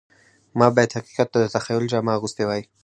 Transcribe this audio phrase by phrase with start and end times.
[0.59, 2.61] ما باید حقیقت ته د تخیل جامه اغوستې وای